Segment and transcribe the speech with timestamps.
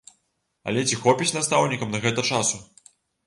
[0.71, 2.63] Але ці хопіць настаўнікам на гэта часу?